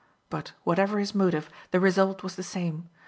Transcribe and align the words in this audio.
But, 0.31 0.53
whatever 0.63 0.97
his 0.97 1.13
motive, 1.13 1.47
the 1.69 1.79
result 1.79 2.23
was 2.23 2.35
the 2.35 2.41
same. 2.41 2.89